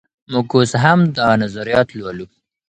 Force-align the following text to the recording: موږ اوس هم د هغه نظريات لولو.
موږ 0.31 0.47
اوس 0.55 0.71
هم 0.83 0.99
د 1.15 1.17
هغه 1.23 1.35
نظريات 1.43 1.87
لولو. 1.99 2.25